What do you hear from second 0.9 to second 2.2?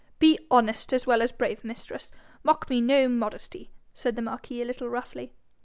as well as brave, mistress.